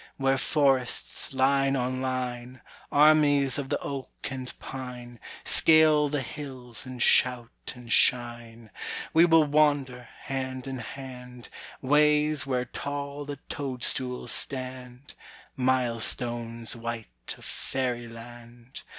where 0.17 0.35
forests, 0.39 1.31
line 1.31 1.75
on 1.75 2.01
line, 2.01 2.59
Armies 2.91 3.59
of 3.59 3.69
the 3.69 3.77
oak 3.81 4.09
and 4.31 4.57
pine, 4.57 5.19
Scale 5.43 6.09
the 6.09 6.23
hills 6.23 6.87
and 6.87 7.03
shout 7.03 7.73
and 7.75 7.91
shine. 7.91 8.71
"We 9.13 9.25
will 9.25 9.43
wander, 9.45 10.09
hand 10.21 10.65
in 10.65 10.79
hand, 10.79 11.49
Ways 11.83 12.47
where 12.47 12.65
tall 12.65 13.25
the 13.25 13.37
toadstools 13.47 14.31
stand, 14.31 15.13
Mile 15.55 15.99
stones 15.99 16.75
white 16.75 17.35
of 17.37 17.45
Fairyland. 17.45 18.81